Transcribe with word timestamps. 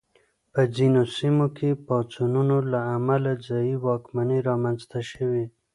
په 0.53 0.61
ځینو 0.75 1.01
سیمو 1.17 1.47
کې 1.57 1.69
پاڅونونو 1.85 2.57
له 2.71 2.79
امله 2.95 3.31
ځايي 3.47 3.75
واکمنۍ 3.85 4.39
رامنځته 4.49 4.99
شوې. 5.11 5.45